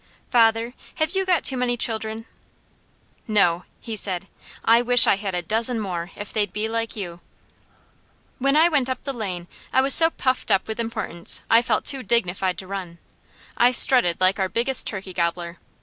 [0.31, 2.25] "Father, have you got too many children?"
[3.27, 4.27] "No!" he said.
[4.65, 7.19] "I wish I had a dozen more, if they'd be like you."
[8.39, 11.85] When I went up the lane I was so puffed up with importance I felt
[11.85, 12.97] too dignified to run.
[13.57, 15.59] I strutted like our biggest turkey gobbler.